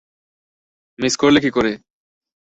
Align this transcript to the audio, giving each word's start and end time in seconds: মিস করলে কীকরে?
মিস 0.99 1.13
করলে 1.21 1.39
কীকরে? 1.43 1.71